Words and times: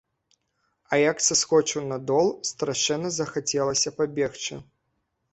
А 0.95 0.97
як 0.99 1.17
саскочыў 1.25 1.83
на 1.91 1.99
дол, 2.09 2.29
страшэнна 2.51 3.11
захацелася 3.19 3.93
пабегчы. 3.99 4.59